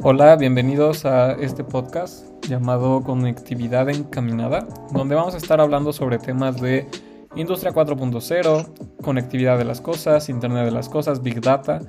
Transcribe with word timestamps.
Hola, 0.00 0.36
bienvenidos 0.36 1.04
a 1.04 1.32
este 1.32 1.64
podcast 1.64 2.24
llamado 2.46 3.02
Conectividad 3.02 3.88
Encaminada, 3.90 4.68
donde 4.92 5.16
vamos 5.16 5.34
a 5.34 5.38
estar 5.38 5.60
hablando 5.60 5.92
sobre 5.92 6.18
temas 6.18 6.60
de 6.60 6.86
Industria 7.34 7.72
4.0, 7.72 9.02
conectividad 9.02 9.58
de 9.58 9.64
las 9.64 9.80
cosas, 9.80 10.28
Internet 10.28 10.66
de 10.66 10.70
las 10.70 10.88
cosas, 10.88 11.20
Big 11.20 11.40
Data, 11.40 11.80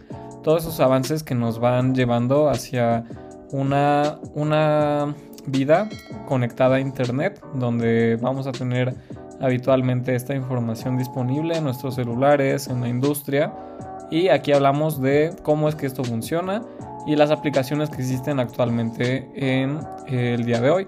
todos 0.41 0.63
esos 0.63 0.79
avances 0.79 1.21
que 1.21 1.35
nos 1.35 1.59
van 1.59 1.93
llevando 1.93 2.49
hacia 2.49 3.03
una, 3.51 4.17
una 4.33 5.13
vida 5.45 5.87
conectada 6.27 6.77
a 6.77 6.79
Internet, 6.79 7.39
donde 7.53 8.17
vamos 8.19 8.47
a 8.47 8.51
tener 8.51 8.95
habitualmente 9.39 10.15
esta 10.15 10.33
información 10.33 10.97
disponible 10.97 11.57
en 11.57 11.63
nuestros 11.63 11.93
celulares, 11.93 12.69
en 12.69 12.81
la 12.81 12.89
industria, 12.89 13.53
y 14.09 14.29
aquí 14.29 14.51
hablamos 14.51 14.99
de 14.99 15.35
cómo 15.43 15.69
es 15.69 15.75
que 15.75 15.85
esto 15.85 16.03
funciona 16.03 16.63
y 17.09 17.15
las 17.15 17.31
aplicaciones 17.31 17.89
que 17.89 18.03
existen 18.03 18.39
actualmente 18.39 19.27
en 19.33 19.79
el 20.05 20.45
día 20.45 20.61
de 20.61 20.69
hoy. 20.69 20.87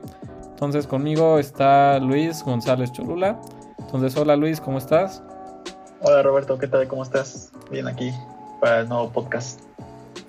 Entonces 0.51 0.85
conmigo 0.85 1.39
está 1.39 1.97
Luis 1.97 2.43
González 2.43 2.91
Cholula. 2.91 3.41
Entonces, 3.79 4.15
hola 4.15 4.35
Luis, 4.35 4.61
¿cómo 4.61 4.77
estás? 4.77 5.23
Hola 6.03 6.21
Roberto, 6.21 6.59
¿qué 6.59 6.67
tal? 6.67 6.87
¿Cómo 6.87 7.01
estás? 7.01 7.51
Bien 7.71 7.87
aquí 7.87 8.11
para 8.59 8.81
el 8.81 8.89
nuevo 8.89 9.09
podcast. 9.09 9.61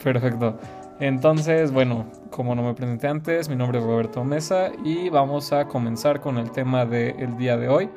Perfecto. 0.02 0.59
Entonces, 0.98 1.70
bueno, 1.70 2.06
como 2.30 2.54
no 2.54 2.62
me 2.62 2.73
presenté 2.73 3.09
antes, 3.09 3.51
mi 3.51 3.56
nombre 3.56 3.79
es 3.79 3.84
Roberto 3.84 4.24
Mesa 4.24 4.70
y 4.82 5.10
vamos 5.10 5.52
a 5.52 5.66
comenzar 5.66 6.20
con 6.20 6.38
el 6.38 6.52
tema 6.52 6.87
del 6.87 7.37
día 7.37 7.59
de 7.59 7.68
hoy, 7.68 7.90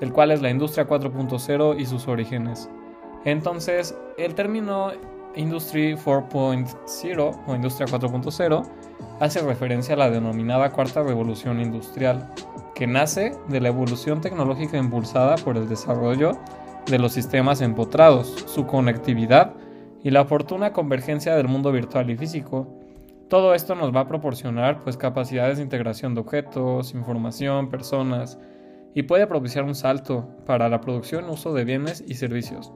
el 0.00 0.12
cual 0.12 0.30
es 0.30 0.42
la 0.42 0.50
industria 0.50 0.86
4.0 0.86 1.80
y 1.80 1.86
sus 1.86 2.06
orígenes. 2.06 2.70
Entonces, 3.24 3.96
el 4.16 4.36
término 4.36 4.92
Industry 5.36 5.94
4.0 5.94 7.38
o 7.46 7.54
Industria 7.54 7.86
4.0 7.86 8.66
hace 9.20 9.40
referencia 9.40 9.94
a 9.94 9.98
la 9.98 10.10
denominada 10.10 10.70
cuarta 10.70 11.02
revolución 11.02 11.60
industrial, 11.60 12.32
que 12.74 12.86
nace 12.86 13.32
de 13.48 13.60
la 13.60 13.68
evolución 13.68 14.20
tecnológica 14.20 14.78
impulsada 14.78 15.36
por 15.36 15.56
el 15.56 15.68
desarrollo 15.68 16.32
de 16.86 16.98
los 16.98 17.12
sistemas 17.12 17.60
empotrados, 17.60 18.44
su 18.46 18.66
conectividad 18.66 19.54
y 20.02 20.10
la 20.10 20.22
oportuna 20.22 20.72
convergencia 20.72 21.36
del 21.36 21.48
mundo 21.48 21.70
virtual 21.72 22.10
y 22.10 22.16
físico. 22.16 22.66
Todo 23.28 23.54
esto 23.54 23.74
nos 23.74 23.94
va 23.94 24.00
a 24.00 24.08
proporcionar 24.08 24.82
pues 24.82 24.96
capacidades 24.96 25.58
de 25.58 25.62
integración 25.62 26.14
de 26.14 26.20
objetos, 26.20 26.92
información, 26.94 27.70
personas 27.70 28.38
y 28.94 29.04
puede 29.04 29.26
propiciar 29.26 29.64
un 29.64 29.74
salto 29.74 30.28
para 30.44 30.68
la 30.68 30.80
producción 30.80 31.30
uso 31.30 31.54
de 31.54 31.64
bienes 31.64 32.04
y 32.06 32.14
servicios. 32.14 32.72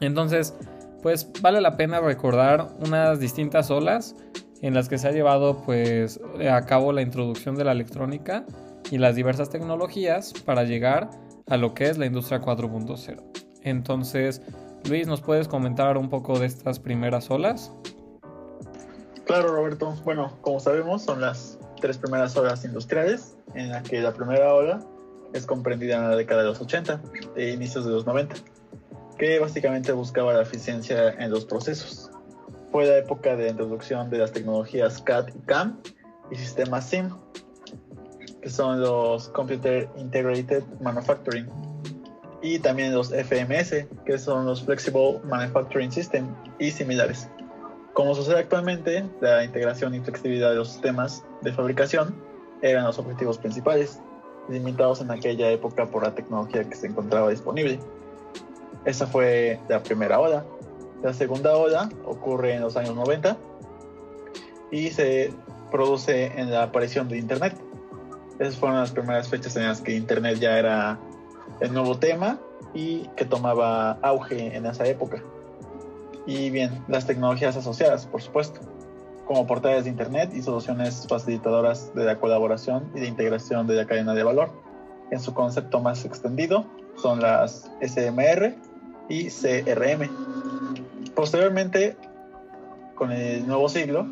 Entonces, 0.00 0.54
pues 1.02 1.30
vale 1.40 1.60
la 1.60 1.76
pena 1.76 2.00
recordar 2.00 2.68
unas 2.84 3.20
distintas 3.20 3.70
olas 3.70 4.14
en 4.62 4.74
las 4.74 4.88
que 4.88 4.98
se 4.98 5.08
ha 5.08 5.12
llevado 5.12 5.62
pues 5.64 6.20
a 6.50 6.60
cabo 6.66 6.92
la 6.92 7.02
introducción 7.02 7.56
de 7.56 7.64
la 7.64 7.72
electrónica 7.72 8.44
y 8.90 8.98
las 8.98 9.14
diversas 9.14 9.50
tecnologías 9.50 10.32
para 10.44 10.64
llegar 10.64 11.10
a 11.48 11.56
lo 11.56 11.74
que 11.74 11.88
es 11.88 11.98
la 11.98 12.06
industria 12.06 12.40
4.0. 12.40 13.22
Entonces, 13.62 14.42
Luis, 14.88 15.06
¿nos 15.06 15.20
puedes 15.20 15.48
comentar 15.48 15.96
un 15.98 16.08
poco 16.08 16.38
de 16.38 16.46
estas 16.46 16.78
primeras 16.78 17.30
olas? 17.30 17.72
Claro, 19.24 19.54
Roberto. 19.54 19.94
Bueno, 20.04 20.32
como 20.40 20.60
sabemos, 20.60 21.02
son 21.02 21.20
las 21.20 21.58
tres 21.80 21.98
primeras 21.98 22.36
olas 22.36 22.64
industriales, 22.64 23.36
en 23.54 23.70
las 23.70 23.88
que 23.88 24.00
la 24.00 24.12
primera 24.12 24.54
ola 24.54 24.80
es 25.32 25.46
comprendida 25.46 25.96
en 25.96 26.10
la 26.10 26.16
década 26.16 26.42
de 26.42 26.48
los 26.48 26.60
80 26.60 27.00
e 27.36 27.50
inicios 27.50 27.84
de 27.84 27.92
los 27.92 28.06
90 28.06 28.34
que 29.20 29.38
básicamente 29.38 29.92
buscaba 29.92 30.32
la 30.32 30.40
eficiencia 30.40 31.10
en 31.10 31.30
los 31.30 31.44
procesos. 31.44 32.10
Fue 32.72 32.86
la 32.86 32.96
época 32.96 33.36
de 33.36 33.50
introducción 33.50 34.08
de 34.08 34.16
las 34.16 34.32
tecnologías 34.32 35.02
CAD 35.02 35.28
y 35.28 35.38
CAM 35.40 35.78
y 36.30 36.36
sistemas 36.36 36.88
SIM, 36.88 37.10
que 38.40 38.48
son 38.48 38.80
los 38.80 39.28
Computer 39.28 39.90
Integrated 39.98 40.62
Manufacturing, 40.80 41.46
y 42.40 42.60
también 42.60 42.94
los 42.94 43.10
FMS, 43.10 43.84
que 44.06 44.16
son 44.16 44.46
los 44.46 44.62
Flexible 44.62 45.20
Manufacturing 45.24 45.92
System 45.92 46.26
y 46.58 46.70
similares. 46.70 47.28
Como 47.92 48.14
sucede 48.14 48.38
actualmente, 48.38 49.04
la 49.20 49.44
integración 49.44 49.94
y 49.94 50.00
flexibilidad 50.00 50.48
de 50.48 50.56
los 50.56 50.70
sistemas 50.70 51.22
de 51.42 51.52
fabricación 51.52 52.14
eran 52.62 52.84
los 52.84 52.98
objetivos 52.98 53.36
principales, 53.36 54.00
limitados 54.48 55.02
en 55.02 55.10
aquella 55.10 55.50
época 55.50 55.84
por 55.84 56.04
la 56.04 56.14
tecnología 56.14 56.64
que 56.64 56.74
se 56.74 56.86
encontraba 56.86 57.28
disponible. 57.28 57.78
Esa 58.84 59.06
fue 59.06 59.60
la 59.68 59.82
primera 59.82 60.18
ola. 60.20 60.44
La 61.02 61.12
segunda 61.12 61.56
ola 61.56 61.88
ocurre 62.04 62.54
en 62.54 62.62
los 62.62 62.76
años 62.76 62.94
90 62.94 63.36
y 64.70 64.90
se 64.90 65.32
produce 65.70 66.26
en 66.38 66.50
la 66.50 66.64
aparición 66.64 67.08
de 67.08 67.18
Internet. 67.18 67.54
Esas 68.38 68.56
fueron 68.56 68.78
las 68.78 68.90
primeras 68.90 69.28
fechas 69.28 69.56
en 69.56 69.66
las 69.66 69.80
que 69.80 69.94
Internet 69.94 70.38
ya 70.38 70.58
era 70.58 70.98
el 71.60 71.72
nuevo 71.72 71.98
tema 71.98 72.38
y 72.74 73.08
que 73.16 73.24
tomaba 73.24 73.92
auge 74.02 74.56
en 74.56 74.66
esa 74.66 74.86
época. 74.86 75.22
Y 76.26 76.50
bien, 76.50 76.84
las 76.88 77.06
tecnologías 77.06 77.56
asociadas, 77.56 78.06
por 78.06 78.22
supuesto, 78.22 78.60
como 79.26 79.46
portales 79.46 79.84
de 79.84 79.90
Internet 79.90 80.30
y 80.34 80.42
soluciones 80.42 81.06
facilitadoras 81.08 81.94
de 81.94 82.04
la 82.04 82.18
colaboración 82.18 82.90
y 82.94 83.00
de 83.00 83.06
integración 83.06 83.66
de 83.66 83.74
la 83.74 83.86
cadena 83.86 84.14
de 84.14 84.22
valor. 84.22 84.50
En 85.10 85.20
su 85.20 85.34
concepto 85.34 85.80
más 85.80 86.04
extendido 86.04 86.66
son 86.96 87.20
las 87.20 87.70
SMR, 87.80 88.54
y 89.10 89.28
CRM. 89.28 90.08
Posteriormente, 91.14 91.96
con 92.94 93.12
el 93.12 93.46
nuevo 93.46 93.68
siglo, 93.68 94.06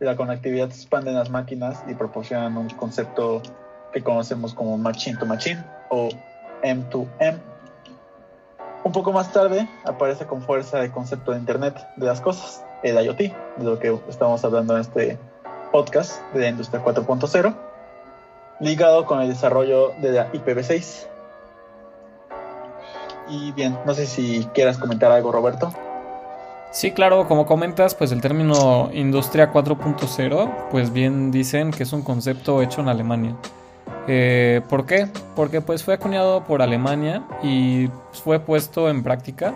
la 0.00 0.16
conectividad 0.16 0.70
se 0.70 0.80
expande 0.80 1.10
en 1.10 1.16
las 1.16 1.30
máquinas 1.30 1.84
y 1.86 1.94
proporcionan 1.94 2.56
un 2.56 2.70
concepto 2.70 3.42
que 3.92 4.02
conocemos 4.02 4.54
como 4.54 4.76
machine 4.76 5.16
to 5.18 5.26
machine 5.26 5.62
o 5.90 6.08
M2M. 6.62 7.38
Un 8.84 8.92
poco 8.92 9.12
más 9.12 9.32
tarde 9.32 9.68
aparece 9.84 10.26
con 10.26 10.42
fuerza 10.42 10.82
el 10.82 10.90
concepto 10.90 11.32
de 11.32 11.38
Internet 11.38 11.86
de 11.96 12.06
las 12.06 12.20
cosas, 12.20 12.64
el 12.82 12.96
IoT, 13.04 13.18
de 13.18 13.64
lo 13.64 13.78
que 13.78 13.98
estamos 14.08 14.44
hablando 14.44 14.74
en 14.74 14.80
este 14.80 15.18
podcast 15.72 16.22
de 16.32 16.40
la 16.40 16.48
industria 16.48 16.82
4.0, 16.82 17.54
ligado 18.60 19.04
con 19.04 19.20
el 19.20 19.28
desarrollo 19.28 19.92
de 20.00 20.12
la 20.12 20.32
IPv6 20.32 21.08
y 23.28 23.52
bien, 23.52 23.78
no 23.84 23.94
sé 23.94 24.06
si 24.06 24.46
quieras 24.54 24.78
comentar 24.78 25.10
algo, 25.12 25.32
Roberto. 25.32 25.72
Sí, 26.72 26.90
claro, 26.92 27.26
como 27.26 27.46
comentas, 27.46 27.94
pues 27.94 28.12
el 28.12 28.20
término 28.20 28.90
Industria 28.92 29.52
4.0, 29.52 30.68
pues 30.70 30.92
bien 30.92 31.30
dicen 31.30 31.70
que 31.70 31.84
es 31.84 31.92
un 31.92 32.02
concepto 32.02 32.60
hecho 32.60 32.80
en 32.82 32.88
Alemania. 32.88 33.34
Eh, 34.08 34.60
¿Por 34.68 34.86
qué? 34.86 35.08
Porque 35.34 35.60
pues 35.60 35.82
fue 35.82 35.94
acuñado 35.94 36.44
por 36.44 36.62
Alemania 36.62 37.22
y 37.42 37.88
fue 38.12 38.38
puesto 38.40 38.88
en 38.88 39.02
práctica 39.02 39.54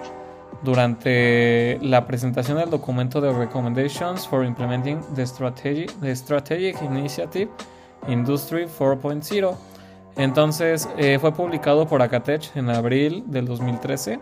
durante 0.63 1.79
la 1.83 2.07
presentación 2.07 2.59
del 2.59 2.71
documento 2.71 3.21
de 3.21 3.33
Recommendations 3.33 4.27
for 4.27 4.45
Implementing 4.45 5.01
the, 5.15 5.25
the 6.01 6.17
Strategic 6.17 6.83
Initiative 6.83 7.51
Industry 8.09 8.67
4.0 8.67 9.57
entonces 10.21 10.87
eh, 10.99 11.19
fue 11.19 11.33
publicado 11.33 11.89
por 11.89 12.03
Acatech 12.03 12.55
en 12.55 12.69
abril 12.69 13.25
del 13.29 13.47
2013 13.47 14.21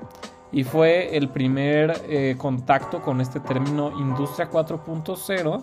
y 0.53 0.63
fue 0.63 1.17
el 1.17 1.29
primer 1.29 2.03
eh, 2.09 2.37
contacto 2.39 3.03
con 3.03 3.21
este 3.21 3.41
término 3.41 3.91
Industria 3.99 4.49
4.0 4.49 5.61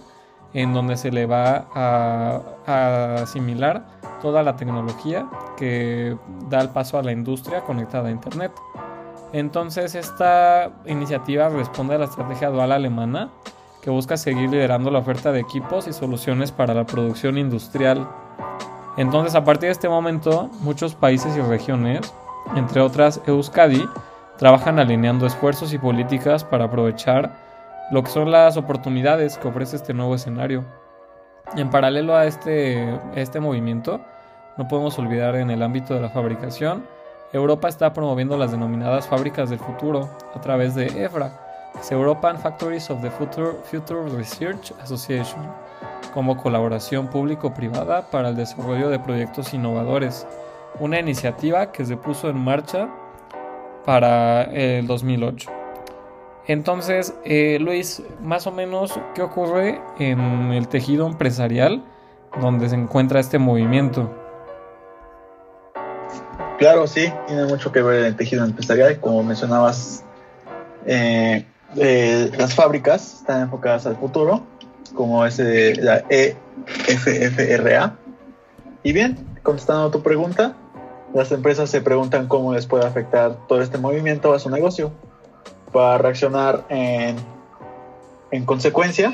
en 0.53 0.74
donde 0.74 0.97
se 0.97 1.09
le 1.09 1.25
va 1.25 1.69
a, 1.74 3.22
asimilar 3.24 3.85
toda 4.22 4.44
la 4.44 4.57
tecnología 4.57 5.25
que 5.56 6.18
da 6.50 6.59
el 6.59 6.69
paso 6.69 6.97
a 6.97 7.03
la 7.03 7.13
industria 7.13 7.62
conectada 7.62 8.09
a 8.09 8.12
Internet. 8.12 8.51
Entonces 9.31 9.95
esta 9.95 10.69
iniciativa 10.85 11.47
responde 11.47 11.95
a 11.95 12.00
la 12.00 12.06
estrategia 12.06 12.50
dual 12.50 12.74
alemana 12.74 13.30
que 13.81 13.89
busca 13.89 14.18
seguir 14.18 14.50
liderando 14.50 14.92
la 14.92 15.00
oferta 15.00 15.31
de 15.31 15.39
equipos 15.39 15.88
y 15.88 15.94
soluciones 15.94 16.51
para 16.51 16.74
la 16.74 16.86
producción 16.86 17.38
industrial 17.38 18.06
entonces, 18.97 19.36
a 19.36 19.44
partir 19.44 19.68
de 19.68 19.74
este 19.74 19.89
momento, 19.89 20.50
muchos 20.62 20.95
países 20.95 21.36
y 21.36 21.42
regiones, 21.42 22.13
entre 22.56 22.81
otras 22.81 23.21
Euskadi, 23.25 23.88
trabajan 24.38 24.80
alineando 24.80 25.25
esfuerzos 25.25 25.74
y 25.74 25.77
políticas 25.77 26.44
para 26.44 26.65
aprovechar 26.65 27.31
lo 27.92 28.03
que 28.03 28.09
son 28.09 28.31
las 28.31 28.57
oportunidades 28.57 29.38
que 29.38 29.47
ofrece 29.47 29.75
este 29.75 29.94
nuevo 29.94 30.15
escenario. 30.15 30.63
En 31.56 31.69
paralelo 31.69 32.15
a 32.15 32.25
este, 32.25 33.00
este 33.15 33.39
movimiento, 33.39 34.01
no 34.57 34.68
podemos 34.68 34.98
olvidar 34.98 35.36
en 35.36 35.51
el 35.51 35.62
ámbito 35.62 35.94
de 35.94 36.01
la 36.01 36.09
fabricación, 36.09 36.86
Europa 37.33 37.68
está 37.68 37.91
promoviendo 37.91 38.38
las 38.38 38.51
denominadas 38.51 39.07
fábricas 39.07 39.50
del 39.50 39.59
futuro 39.59 40.09
a 40.33 40.39
través 40.39 40.74
de 40.74 40.86
EFRA, 41.03 41.31
European 41.91 42.38
Factories 42.38 42.89
of 42.89 43.01
the 43.01 43.12
Future, 43.12 43.51
Future 43.65 44.09
Research 44.15 44.71
Association 44.81 45.41
como 46.15 46.38
colaboración 46.38 47.09
público-privada 47.09 48.09
para 48.09 48.29
el 48.29 48.35
desarrollo 48.35 48.89
de 48.89 48.97
proyectos 48.97 49.53
innovadores, 49.53 50.25
una 50.79 50.97
iniciativa 50.97 51.71
que 51.73 51.85
se 51.85 51.97
puso 51.97 52.29
en 52.29 52.38
marcha 52.38 52.89
para 53.85 54.44
el 54.44 54.88
2008. 54.88 55.51
Entonces, 56.47 57.13
eh, 57.25 57.57
Luis, 57.59 58.01
más 58.21 58.47
o 58.47 58.51
menos, 58.51 58.97
¿qué 59.13 59.21
ocurre 59.21 59.81
en 60.00 60.53
el 60.53 60.67
tejido 60.69 61.06
empresarial 61.06 61.83
donde 62.39 62.69
se 62.69 62.75
encuentra 62.75 63.19
este 63.19 63.38
movimiento? 63.38 64.09
Claro, 66.59 66.88
sí, 66.88 67.12
tiene 67.27 67.45
mucho 67.45 67.71
que 67.73 67.81
ver 67.81 68.06
el 68.06 68.15
tejido 68.15 68.45
empresarial. 68.45 69.00
Como 69.01 69.21
mencionabas, 69.23 70.03
eh, 70.85 71.45
eh, 71.75 72.31
las 72.38 72.56
fábricas 72.56 73.15
están 73.21 73.41
enfocadas 73.41 73.85
al 73.85 73.97
futuro, 73.97 74.44
como 74.95 75.25
es 75.25 75.39
la 75.39 76.03
EFFRA. 76.09 77.95
Y 78.83 78.94
bien, 78.94 79.18
contestando 79.44 79.86
a 79.86 79.92
tu 79.92 80.01
pregunta, 80.01 80.56
las 81.13 81.31
empresas 81.31 81.69
se 81.69 81.81
preguntan 81.81 82.27
cómo 82.27 82.53
les 82.53 82.65
puede 82.65 82.86
afectar 82.86 83.38
todo 83.47 83.62
este 83.62 83.77
movimiento 83.77 84.33
a 84.33 84.39
su 84.39 84.50
negocio 84.50 84.92
para 85.71 85.97
reaccionar 85.97 86.65
en, 86.69 87.15
en 88.31 88.45
consecuencia 88.45 89.13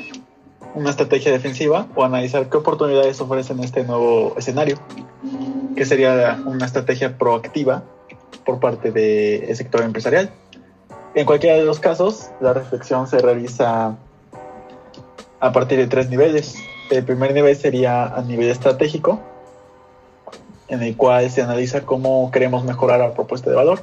una 0.74 0.90
estrategia 0.90 1.30
defensiva 1.32 1.86
o 1.94 2.04
analizar 2.04 2.48
qué 2.48 2.56
oportunidades 2.56 3.20
ofrecen 3.20 3.60
este 3.60 3.84
nuevo 3.84 4.34
escenario, 4.36 4.78
que 5.76 5.84
sería 5.84 6.40
una 6.46 6.66
estrategia 6.66 7.18
proactiva 7.18 7.82
por 8.44 8.58
parte 8.58 8.90
del 8.90 9.54
sector 9.54 9.82
empresarial. 9.82 10.30
En 11.14 11.26
cualquiera 11.26 11.56
de 11.56 11.64
los 11.64 11.78
casos, 11.78 12.30
la 12.40 12.54
reflexión 12.54 13.06
se 13.06 13.18
realiza 13.18 13.96
a 15.42 15.52
partir 15.52 15.76
de 15.76 15.88
tres 15.88 16.08
niveles. 16.08 16.54
El 16.90 17.04
primer 17.04 17.34
nivel 17.34 17.54
sería 17.56 18.06
a 18.06 18.22
nivel 18.22 18.48
estratégico, 18.48 19.20
en 20.68 20.82
el 20.82 20.96
cual 20.96 21.28
se 21.30 21.42
analiza 21.42 21.82
cómo 21.82 22.30
queremos 22.30 22.64
mejorar 22.64 23.00
la 23.00 23.12
propuesta 23.12 23.50
de 23.50 23.56
valor 23.56 23.82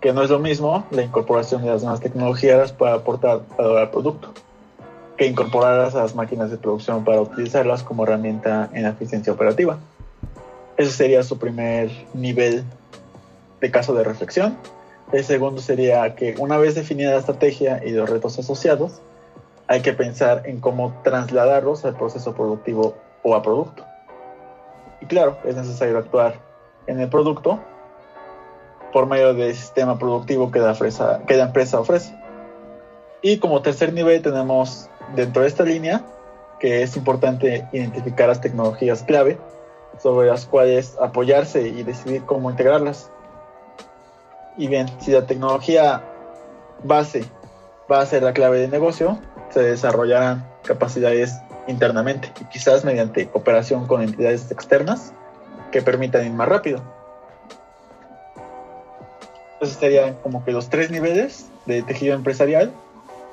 que 0.00 0.12
no 0.12 0.22
es 0.22 0.30
lo 0.30 0.38
mismo 0.38 0.84
la 0.90 1.02
incorporación 1.02 1.62
de 1.62 1.70
las 1.70 1.82
nuevas 1.82 2.00
tecnologías 2.00 2.72
para 2.72 2.94
aportar 2.94 3.40
valor 3.56 3.78
al 3.78 3.90
producto 3.90 4.32
que 5.16 5.26
incorporar 5.26 5.80
a 5.80 5.90
las 5.90 6.14
máquinas 6.14 6.50
de 6.50 6.56
producción 6.56 7.04
para 7.04 7.20
utilizarlas 7.20 7.82
como 7.82 8.04
herramienta 8.04 8.70
en 8.72 8.84
la 8.84 8.90
eficiencia 8.90 9.32
operativa. 9.32 9.78
Ese 10.76 10.92
sería 10.92 11.24
su 11.24 11.38
primer 11.38 11.90
nivel 12.14 12.62
de 13.60 13.70
caso 13.72 13.94
de 13.94 14.04
reflexión. 14.04 14.56
El 15.10 15.24
segundo 15.24 15.60
sería 15.60 16.14
que 16.14 16.36
una 16.38 16.56
vez 16.56 16.76
definida 16.76 17.10
la 17.10 17.18
estrategia 17.18 17.82
y 17.84 17.90
los 17.90 18.08
retos 18.08 18.38
asociados, 18.38 19.00
hay 19.68 19.82
que 19.82 19.92
pensar 19.92 20.42
en 20.46 20.60
cómo 20.60 21.00
trasladarlos 21.04 21.84
al 21.84 21.94
proceso 21.94 22.34
productivo 22.34 22.94
o 23.22 23.34
a 23.34 23.42
producto. 23.42 23.84
Y 25.00 25.06
claro, 25.06 25.38
es 25.44 25.54
necesario 25.54 25.98
actuar 25.98 26.34
en 26.86 26.98
el 26.98 27.08
producto 27.08 27.60
por 28.92 29.06
medio 29.06 29.34
del 29.34 29.54
sistema 29.54 29.98
productivo 29.98 30.50
que 30.50 30.58
la, 30.58 31.42
empresa 31.42 31.78
ofrece. 31.78 32.18
Y 33.20 33.38
como 33.38 33.60
tercer 33.60 33.92
nivel 33.92 34.22
tenemos 34.22 34.88
dentro 35.14 35.42
de 35.42 35.48
esta 35.48 35.64
línea 35.64 36.02
que 36.58 36.82
es 36.82 36.96
importante 36.96 37.68
identificar 37.72 38.28
las 38.28 38.40
tecnologías 38.40 39.02
clave 39.02 39.38
sobre 39.98 40.28
las 40.28 40.46
cuales 40.46 40.96
apoyarse 41.00 41.68
y 41.68 41.82
decidir 41.82 42.22
cómo 42.24 42.50
integrarlas. 42.50 43.10
Y 44.56 44.66
bien, 44.66 44.88
si 45.00 45.12
la 45.12 45.26
tecnología 45.26 46.02
base 46.82 47.24
va 47.90 48.00
a 48.00 48.06
ser 48.06 48.22
la 48.22 48.32
clave 48.32 48.58
de 48.58 48.68
negocio, 48.68 49.18
se 49.50 49.62
desarrollarán 49.62 50.46
capacidades 50.64 51.34
internamente 51.66 52.30
y 52.40 52.44
quizás 52.46 52.84
mediante 52.84 53.28
cooperación 53.28 53.86
con 53.86 54.02
entidades 54.02 54.50
externas 54.50 55.12
que 55.70 55.82
permitan 55.82 56.26
ir 56.26 56.32
más 56.32 56.48
rápido. 56.48 56.82
Entonces 59.54 59.78
serían 59.78 60.14
como 60.22 60.44
que 60.44 60.52
los 60.52 60.70
tres 60.70 60.90
niveles 60.90 61.50
de 61.66 61.82
tejido 61.82 62.14
empresarial 62.14 62.72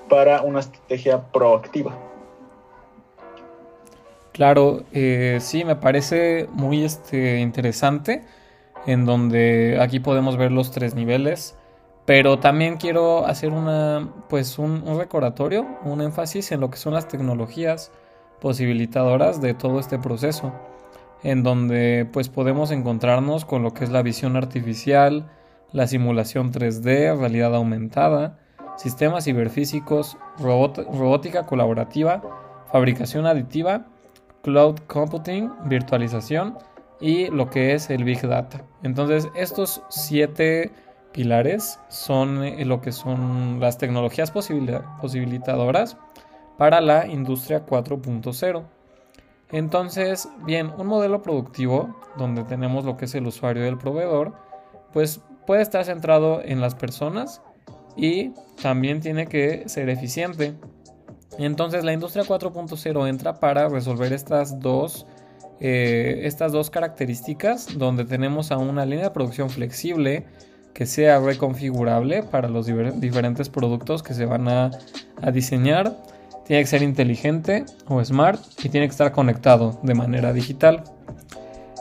para 0.10 0.42
una 0.42 0.60
estrategia 0.60 1.22
proactiva. 1.32 1.96
Claro, 4.32 4.84
eh, 4.92 5.38
sí, 5.40 5.64
me 5.64 5.76
parece 5.76 6.48
muy 6.52 6.84
este, 6.84 7.40
interesante 7.40 8.24
en 8.86 9.06
donde 9.06 9.78
aquí 9.80 10.00
podemos 10.00 10.36
ver 10.36 10.52
los 10.52 10.72
tres 10.72 10.94
niveles, 10.94 11.56
pero 12.06 12.40
también 12.40 12.78
quiero 12.78 13.26
hacer 13.26 13.52
una, 13.52 14.10
pues 14.30 14.60
un, 14.60 14.84
recordatorio, 14.98 15.66
un 15.84 16.02
énfasis 16.02 16.52
en 16.52 16.60
lo 16.60 16.70
que 16.70 16.78
son 16.78 16.94
las 16.94 17.08
tecnologías 17.08 17.92
posibilitadoras 18.40 19.42
de 19.42 19.56
todo 19.56 19.80
este 19.80 19.98
proceso, 19.98 20.54
en 21.24 21.42
donde 21.42 22.08
pues 22.12 22.30
podemos 22.30 22.70
encontrarnos 22.70 23.44
con 23.46 23.64
lo 23.64 23.74
que 23.74 23.84
es 23.84 23.90
la 23.90 24.04
visión 24.04 24.36
artificial, 24.36 25.32
la 25.72 25.88
simulación 25.88 26.54
3D, 26.54 27.18
realidad 27.18 27.56
aumentada, 27.56 28.38
sistemas 28.78 29.24
ciberfísicos, 29.24 30.18
robótica 30.38 31.48
colaborativa, 31.48 32.22
fabricación 32.72 33.26
aditiva, 33.26 33.88
cloud 34.44 34.78
computing, 34.86 35.52
virtualización 35.66 36.58
y 37.00 37.28
lo 37.32 37.50
que 37.50 37.74
es 37.74 37.90
el 37.90 38.04
Big 38.04 38.22
Data. 38.22 38.62
Entonces, 38.84 39.28
estos 39.36 39.82
siete 39.90 40.72
pilares 41.16 41.80
son 41.88 42.44
eh, 42.44 42.66
lo 42.66 42.82
que 42.82 42.92
son 42.92 43.60
las 43.62 43.78
tecnologías 43.78 44.32
posibilitadoras 44.32 45.98
para 46.58 46.82
la 46.82 47.08
industria 47.08 47.66
4.0. 47.66 48.64
Entonces, 49.52 50.28
bien, 50.46 50.72
un 50.78 50.88
modelo 50.88 51.22
productivo 51.22 51.96
donde 52.18 52.44
tenemos 52.44 52.84
lo 52.84 52.98
que 52.98 53.06
es 53.06 53.16
el 53.16 53.28
usuario 53.28 53.64
del 53.64 53.78
proveedor, 53.78 54.34
pues 54.92 55.22
puede 55.48 55.62
estar 55.62 55.86
centrado 55.86 56.42
en 56.44 56.60
las 56.60 56.76
personas 56.76 57.42
y 57.96 58.34
también 58.62 59.00
tiene 59.00 59.28
que 59.28 59.70
ser 59.70 59.88
eficiente. 59.90 60.54
Entonces 61.38 61.86
la 61.86 61.94
industria 61.94 62.26
4.0 62.26 63.08
entra 63.08 63.40
para 63.40 63.70
resolver 63.70 64.12
estas 64.12 64.60
dos, 64.60 65.06
eh, 65.62 66.22
estas 66.24 66.52
dos 66.52 66.70
características 66.70 67.78
donde 67.78 68.04
tenemos 68.04 68.52
a 68.52 68.58
una 68.58 68.86
línea 68.86 69.06
de 69.06 69.12
producción 69.12 69.50
flexible 69.50 70.26
que 70.76 70.86
sea 70.86 71.20
reconfigurable 71.20 72.22
para 72.22 72.50
los 72.50 72.68
diferentes 72.68 73.48
productos 73.48 74.04
que 74.04 74.14
se 74.14 74.26
van 74.26 74.50
a, 74.50 74.72
diseñar. 75.34 75.96
Tiene 76.46 76.62
que 76.62 76.68
ser 76.68 76.84
inteligente 76.84 77.66
o 77.88 78.04
smart 78.04 78.40
y 78.62 78.70
tiene 78.70 78.86
que 78.86 78.92
estar 78.92 79.12
conectado 79.14 79.80
de 79.82 79.96
manera 79.96 80.34
digital. 80.34 80.84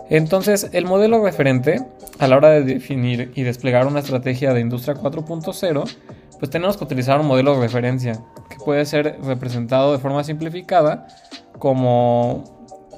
Entonces, 0.08 0.70
el 0.72 0.86
modelo 0.86 1.22
referente, 1.22 1.84
a 2.20 2.28
la 2.28 2.36
hora 2.36 2.50
de 2.50 2.62
definir 2.62 3.32
y 3.34 3.42
desplegar 3.42 3.86
una 3.86 3.98
estrategia 3.98 4.54
de 4.54 4.60
industria 4.60 4.94
4.0, 4.94 5.96
pues 6.38 6.50
tenemos 6.50 6.76
que 6.76 6.84
utilizar 6.84 7.20
un 7.20 7.26
modelo 7.26 7.54
de 7.56 7.62
referencia, 7.62 8.20
que 8.48 8.56
puede 8.64 8.86
ser 8.86 9.18
representado 9.22 9.92
de 9.92 9.98
forma 9.98 10.22
simplificada 10.22 11.08
como 11.58 12.44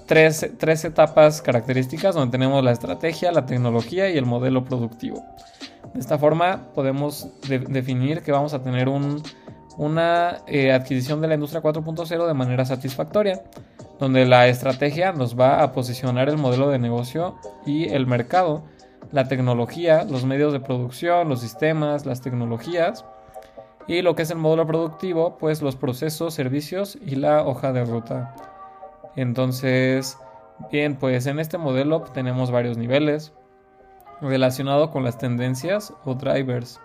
tres, 0.06 0.42
etapas 0.84 1.40
características 1.42 2.14
donde 2.14 2.32
tenemos 2.32 2.62
la 2.62 2.72
estrategia, 2.72 3.32
la 3.32 3.46
tecnología 3.46 4.10
y 4.10 4.18
el 4.18 4.26
modelo 4.26 4.64
productivo. 4.64 5.24
De 5.96 6.00
esta 6.00 6.18
forma 6.18 6.74
podemos 6.74 7.26
definir 7.48 8.20
que 8.20 8.30
vamos 8.30 8.52
a 8.52 8.62
tener 8.62 8.86
una 9.78 10.42
eh, 10.46 10.70
adquisición 10.70 11.22
de 11.22 11.28
la 11.28 11.34
industria 11.34 11.62
4.0 11.62 12.26
de 12.26 12.34
manera 12.34 12.66
satisfactoria 12.66 13.42
donde 13.98 14.26
la 14.26 14.46
estrategia 14.46 15.12
nos 15.12 15.40
va 15.40 15.62
a 15.62 15.72
posicionar 15.72 16.28
el 16.28 16.36
modelo 16.36 16.68
de 16.68 16.78
negocio 16.78 17.36
y 17.64 17.88
el 17.88 18.06
mercado, 18.06 18.64
la 19.10 19.26
tecnología, 19.26 20.04
los 20.04 20.26
medios 20.26 20.52
de 20.52 20.60
producción, 20.60 21.30
los 21.30 21.40
sistemas, 21.40 22.04
las 22.04 22.20
tecnologías 22.20 23.06
y 23.86 24.02
lo 24.02 24.14
que 24.14 24.24
es 24.24 24.30
el 24.30 24.36
modelo 24.36 24.66
productivo, 24.66 25.38
pues 25.38 25.62
los 25.62 25.76
procesos, 25.76 26.34
servicios 26.34 26.98
y 27.06 27.14
la 27.14 27.42
hoja 27.42 27.72
de 27.72 27.86
ruta. 27.86 28.34
Entonces, 29.14 30.18
bien, 30.70 30.96
pues 30.96 31.24
en 31.24 31.38
este 31.38 31.56
modelo 31.56 32.02
tenemos 32.02 32.50
varios 32.50 32.76
niveles 32.76 33.32
relacionado 34.20 34.90
con 34.90 35.04
las 35.04 35.18
tendencias 35.18 35.92
o 36.04 36.14
drivers. 36.14 36.80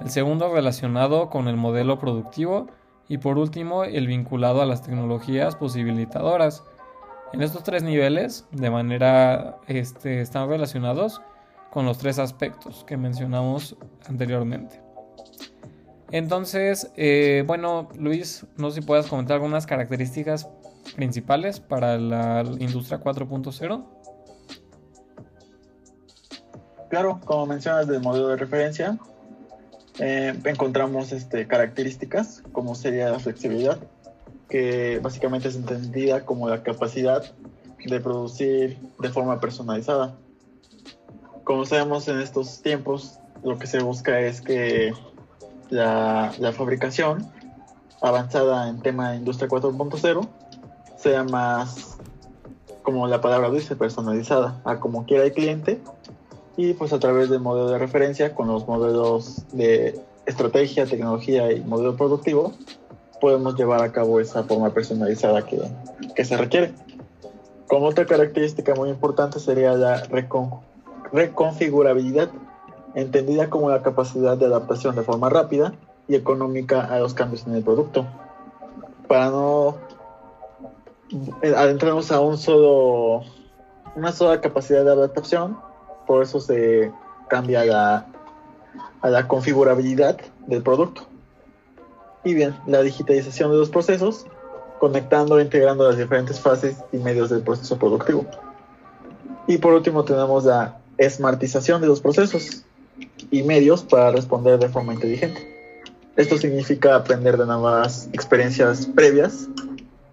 El 0.00 0.10
segundo 0.10 0.52
relacionado 0.52 1.28
con 1.28 1.48
el 1.48 1.56
modelo 1.56 1.98
productivo 1.98 2.68
y 3.08 3.18
por 3.18 3.38
último 3.38 3.84
el 3.84 4.06
vinculado 4.06 4.62
a 4.62 4.66
las 4.66 4.82
tecnologías 4.82 5.56
posibilitadoras. 5.56 6.62
En 7.32 7.42
estos 7.42 7.62
tres 7.62 7.82
niveles, 7.82 8.46
de 8.52 8.70
manera, 8.70 9.58
este, 9.66 10.20
están 10.20 10.48
relacionados 10.48 11.20
con 11.70 11.84
los 11.84 11.98
tres 11.98 12.18
aspectos 12.18 12.84
que 12.84 12.96
mencionamos 12.96 13.76
anteriormente. 14.08 14.80
Entonces, 16.10 16.90
eh, 16.96 17.44
bueno, 17.46 17.88
Luis, 17.98 18.46
no 18.56 18.70
sé 18.70 18.80
si 18.80 18.86
puedas 18.86 19.06
comentar 19.06 19.34
algunas 19.34 19.66
características 19.66 20.48
principales 20.96 21.60
para 21.60 21.98
la 21.98 22.44
industria 22.58 23.00
4.0. 23.00 23.84
Claro, 26.88 27.20
como 27.24 27.46
mencionas 27.46 27.86
del 27.86 28.00
modelo 28.00 28.28
de 28.28 28.36
referencia, 28.36 28.98
eh, 29.98 30.38
encontramos 30.44 31.12
este, 31.12 31.46
características 31.46 32.42
como 32.52 32.74
sería 32.74 33.10
la 33.10 33.18
flexibilidad, 33.18 33.78
que 34.48 34.98
básicamente 35.02 35.48
es 35.48 35.56
entendida 35.56 36.24
como 36.24 36.48
la 36.48 36.62
capacidad 36.62 37.22
de 37.84 38.00
producir 38.00 38.78
de 38.98 39.08
forma 39.10 39.38
personalizada. 39.38 40.16
Como 41.44 41.66
sabemos 41.66 42.08
en 42.08 42.20
estos 42.20 42.62
tiempos, 42.62 43.18
lo 43.42 43.58
que 43.58 43.66
se 43.66 43.80
busca 43.80 44.20
es 44.20 44.40
que 44.40 44.92
la, 45.68 46.32
la 46.38 46.52
fabricación 46.52 47.30
avanzada 48.00 48.68
en 48.68 48.80
tema 48.80 49.10
de 49.10 49.16
industria 49.16 49.48
4.0 49.48 50.28
sea 50.96 51.24
más, 51.24 51.98
como 52.82 53.06
la 53.06 53.20
palabra 53.20 53.50
dice, 53.50 53.76
personalizada 53.76 54.60
a 54.64 54.80
como 54.80 55.04
quiera 55.04 55.24
el 55.24 55.32
cliente 55.32 55.80
y 56.58 56.74
pues 56.74 56.92
a 56.92 56.98
través 56.98 57.30
del 57.30 57.38
modelo 57.38 57.70
de 57.70 57.78
referencia 57.78 58.34
con 58.34 58.48
los 58.48 58.66
modelos 58.66 59.44
de 59.52 59.96
estrategia, 60.26 60.86
tecnología 60.86 61.52
y 61.52 61.60
modelo 61.60 61.96
productivo 61.96 62.52
podemos 63.20 63.54
llevar 63.54 63.80
a 63.80 63.92
cabo 63.92 64.18
esa 64.18 64.42
forma 64.42 64.70
personalizada 64.74 65.46
que, 65.46 65.60
que 66.16 66.24
se 66.24 66.36
requiere. 66.36 66.72
Como 67.68 67.86
otra 67.86 68.06
característica 68.06 68.74
muy 68.74 68.90
importante 68.90 69.38
sería 69.38 69.74
la 69.74 70.02
recon, 70.06 70.50
reconfigurabilidad, 71.12 72.28
entendida 72.96 73.48
como 73.48 73.70
la 73.70 73.82
capacidad 73.82 74.36
de 74.36 74.46
adaptación 74.46 74.96
de 74.96 75.02
forma 75.02 75.28
rápida 75.28 75.74
y 76.08 76.16
económica 76.16 76.84
a 76.84 76.98
los 76.98 77.14
cambios 77.14 77.46
en 77.46 77.54
el 77.54 77.62
producto. 77.62 78.04
Para 79.06 79.30
no 79.30 79.76
eh, 81.40 81.54
adentrarnos 81.56 82.10
a 82.10 82.18
un 82.20 82.36
solo, 82.36 83.22
una 83.94 84.10
sola 84.10 84.40
capacidad 84.40 84.84
de 84.84 84.90
adaptación, 84.90 85.67
por 86.08 86.22
eso 86.22 86.40
se 86.40 86.90
cambia 87.28 87.64
la, 87.64 89.28
configurabilidad 89.28 90.18
del 90.46 90.62
producto. 90.62 91.02
Y 92.24 92.34
bien, 92.34 92.56
la 92.66 92.82
digitalización 92.82 93.50
de 93.50 93.58
los 93.58 93.68
procesos, 93.68 94.26
conectando 94.80 95.38
e 95.38 95.42
integrando 95.42 95.86
las 95.86 95.98
diferentes 95.98 96.40
fases 96.40 96.78
y 96.92 96.96
medios 96.96 97.28
del 97.28 97.42
proceso 97.42 97.78
productivo. 97.78 98.24
Y 99.46 99.58
por 99.58 99.74
último 99.74 100.04
tenemos 100.04 100.44
la 100.46 100.78
smartización 100.98 101.82
de 101.82 101.86
los 101.86 102.00
procesos 102.00 102.64
y 103.30 103.42
medios 103.42 103.82
para 103.82 104.10
responder 104.10 104.58
de 104.58 104.68
forma 104.70 104.94
inteligente. 104.94 105.46
Esto 106.16 106.38
significa 106.38 106.96
aprender 106.96 107.36
de 107.36 107.44
nuevas 107.44 108.08
experiencias 108.12 108.86
previas 108.86 109.46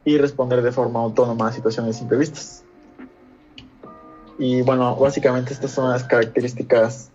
y 0.04 0.18
responder 0.18 0.62
de 0.62 0.74
forma 0.74 1.00
autónoma 1.00 1.48
a 1.48 1.54
situaciones 1.54 2.02
imprevistas. 2.02 2.65
Y 4.38 4.62
bueno, 4.62 4.96
básicamente 4.96 5.54
estas 5.54 5.72
son 5.72 5.90
las 5.90 6.04
características 6.04 7.12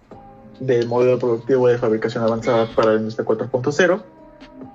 del 0.59 0.87
modelo 0.89 1.19
productivo 1.19 1.69
de 1.69 1.79
fabricación 1.79 2.25
avanzada 2.25 2.69
para 2.75 2.93
la 2.93 2.99
industria 2.99 3.27
4.0, 3.27 4.03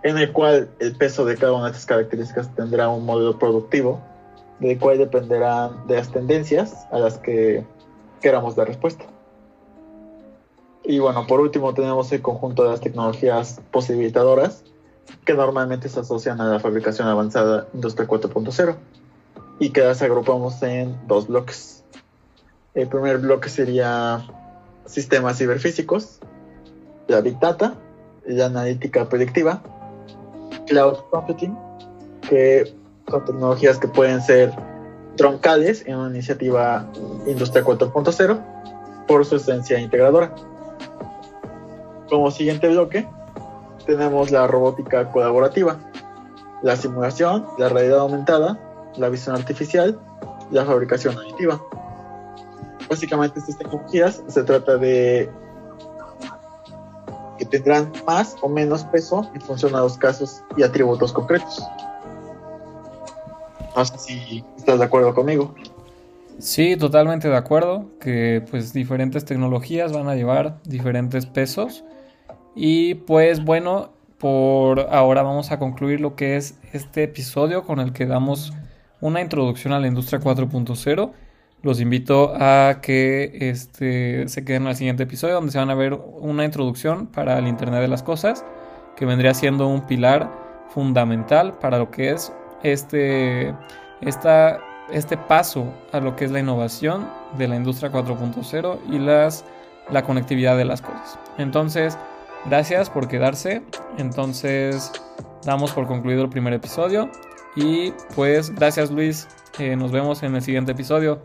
en 0.03 0.17
el 0.17 0.31
cual 0.31 0.69
el 0.79 0.95
peso 0.95 1.25
de 1.25 1.35
cada 1.35 1.53
una 1.53 1.65
de 1.65 1.71
estas 1.71 1.85
características 1.85 2.53
tendrá 2.55 2.89
un 2.89 3.05
modelo 3.05 3.37
productivo, 3.39 4.01
del 4.59 4.79
cual 4.79 4.97
dependerán 4.97 5.87
de 5.87 5.95
las 5.95 6.11
tendencias 6.11 6.87
a 6.91 6.99
las 6.99 7.17
que 7.17 7.65
queramos 8.21 8.55
dar 8.55 8.67
respuesta. 8.67 9.05
Y 10.83 10.99
bueno, 10.99 11.25
por 11.27 11.39
último 11.39 11.73
tenemos 11.73 12.11
el 12.11 12.21
conjunto 12.21 12.63
de 12.63 12.69
las 12.69 12.81
tecnologías 12.81 13.59
posibilitadoras 13.71 14.63
que 15.23 15.33
normalmente 15.33 15.89
se 15.89 15.99
asocian 15.99 16.39
a 16.41 16.45
la 16.45 16.59
fabricación 16.59 17.07
avanzada 17.07 17.67
Industria 17.73 18.07
4.0 18.07 18.75
y 19.59 19.69
que 19.69 19.81
las 19.81 20.01
agrupamos 20.01 20.61
en 20.61 20.95
dos 21.07 21.27
bloques. 21.27 21.84
El 22.75 22.89
primer 22.89 23.19
bloque 23.19 23.47
sería 23.47 24.21
sistemas 24.85 25.37
ciberfísicos, 25.37 26.19
la 27.07 27.21
Big 27.21 27.39
Data, 27.39 27.75
la 28.25 28.47
analítica 28.47 29.07
predictiva, 29.07 29.61
Cloud 30.67 30.97
Computing, 31.09 31.57
que 32.29 32.73
son 33.09 33.23
tecnologías 33.23 33.77
que 33.79 33.87
pueden 33.87 34.21
ser 34.21 34.51
troncales 35.15 35.83
en 35.85 35.95
una 35.95 36.09
iniciativa 36.09 36.85
Industria 37.25 37.63
4.0 37.63 39.05
por 39.07 39.25
su 39.25 39.37
esencia 39.37 39.79
integradora. 39.79 40.35
Como 42.09 42.29
siguiente 42.29 42.67
bloque, 42.67 43.07
tenemos 43.85 44.31
la 44.31 44.47
robótica 44.47 45.11
colaborativa, 45.11 45.77
la 46.61 46.75
simulación, 46.75 47.45
la 47.57 47.69
realidad 47.69 47.99
aumentada, 47.99 48.59
la 48.97 49.07
visión 49.07 49.35
artificial, 49.35 49.97
la 50.51 50.65
fabricación 50.65 51.17
aditiva. 51.17 51.61
Básicamente 52.89 53.39
estas 53.39 53.57
tecnologías 53.57 54.23
se 54.27 54.43
trata 54.43 54.77
de 54.77 55.29
que 57.37 57.45
tendrán 57.45 57.91
más 58.05 58.35
o 58.41 58.49
menos 58.49 58.83
peso 58.85 59.29
en 59.33 59.41
función 59.41 59.75
a 59.75 59.79
los 59.79 59.97
casos 59.97 60.41
y 60.55 60.63
atributos 60.63 61.11
concretos. 61.11 61.63
No 63.75 63.83
sé 63.83 63.97
si 63.97 64.45
estás 64.57 64.79
de 64.79 64.85
acuerdo 64.85 65.13
conmigo. 65.13 65.53
Sí, 66.39 66.75
totalmente 66.77 67.29
de 67.29 67.35
acuerdo, 67.35 67.85
que 67.99 68.45
pues 68.49 68.73
diferentes 68.73 69.25
tecnologías 69.25 69.93
van 69.93 70.09
a 70.09 70.15
llevar 70.15 70.59
diferentes 70.63 71.25
pesos 71.25 71.83
y 72.55 72.95
pues 72.95 73.43
bueno, 73.43 73.89
por 74.17 74.79
ahora 74.91 75.23
vamos 75.23 75.51
a 75.51 75.59
concluir 75.59 76.01
lo 76.01 76.15
que 76.15 76.35
es 76.35 76.57
este 76.73 77.03
episodio 77.03 77.63
con 77.63 77.79
el 77.79 77.93
que 77.93 78.05
damos 78.05 78.53
una 79.01 79.21
introducción 79.21 79.73
a 79.73 79.79
la 79.79 79.87
industria 79.87 80.19
4.0. 80.19 81.11
Los 81.61 81.79
invito 81.79 82.33
a 82.35 82.79
que 82.81 83.49
este, 83.49 84.27
se 84.27 84.45
queden 84.45 84.67
al 84.67 84.75
siguiente 84.75 85.03
episodio 85.03 85.35
donde 85.35 85.51
se 85.51 85.57
van 85.57 85.69
a 85.69 85.75
ver 85.75 85.93
una 85.93 86.45
introducción 86.45 87.07
para 87.07 87.39
el 87.39 87.47
Internet 87.47 87.81
de 87.81 87.87
las 87.87 88.03
Cosas, 88.03 88.45
que 88.95 89.05
vendría 89.05 89.33
siendo 89.33 89.67
un 89.67 89.87
pilar 89.87 90.29
fundamental 90.69 91.57
para 91.59 91.79
lo 91.79 91.89
que 91.89 92.11
es 92.11 92.31
este, 92.61 93.55
esta, 94.01 94.59
este 94.91 95.17
paso 95.17 95.73
a 95.91 95.99
lo 95.99 96.15
que 96.15 96.25
es 96.25 96.31
la 96.31 96.39
innovación 96.39 97.07
de 97.37 97.47
la 97.47 97.55
industria 97.55 97.91
4.0 97.91 98.79
y 98.91 98.99
las, 98.99 99.43
la 99.89 100.03
conectividad 100.03 100.57
de 100.57 100.65
las 100.65 100.81
cosas. 100.81 101.17
Entonces, 101.37 101.97
Gracias 102.45 102.91
por 102.91 103.07
quedarse. 103.07 103.63
Entonces, 103.97 104.91
damos 105.43 105.71
por 105.71 105.87
concluido 105.87 106.23
el 106.23 106.29
primer 106.29 106.53
episodio. 106.53 107.09
Y 107.55 107.91
pues, 108.15 108.53
gracias 108.53 108.91
Luis. 108.91 109.27
Eh, 109.57 109.75
nos 109.75 109.91
vemos 109.91 110.21
en 110.23 110.35
el 110.35 110.41
siguiente 110.41 110.73
episodio. 110.73 111.21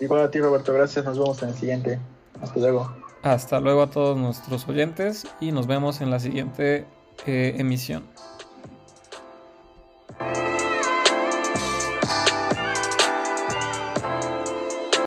Igual 0.00 0.22
a 0.22 0.30
ti, 0.30 0.40
Roberto. 0.40 0.72
Gracias. 0.72 1.04
Nos 1.04 1.18
vemos 1.18 1.42
en 1.42 1.48
el 1.50 1.54
siguiente. 1.54 1.98
Hasta 2.40 2.58
luego. 2.58 2.92
Hasta 3.22 3.60
luego 3.60 3.82
a 3.82 3.90
todos 3.90 4.16
nuestros 4.16 4.66
oyentes 4.68 5.26
y 5.40 5.52
nos 5.52 5.66
vemos 5.66 6.00
en 6.00 6.10
la 6.10 6.18
siguiente 6.18 6.86
eh, 7.26 7.54
emisión. 7.56 8.11